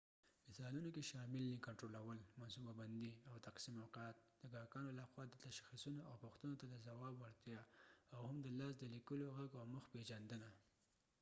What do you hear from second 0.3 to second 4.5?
مثالونو کې شامل دي کنټرول منصوبه بندي او تقسیم اوقات د